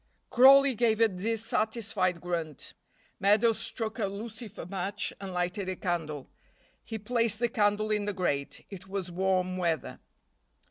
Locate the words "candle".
5.75-6.27, 7.49-7.91